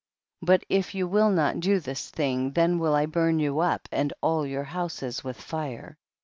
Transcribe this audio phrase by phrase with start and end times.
[0.43, 0.47] 26.
[0.67, 4.11] But if you will not do this thing, then will I burn you up and
[4.19, 5.95] all your houses with fire.